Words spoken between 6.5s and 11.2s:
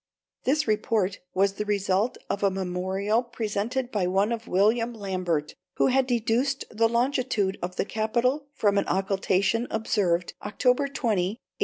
the longitude of the Capitol from an occultation observed October 20,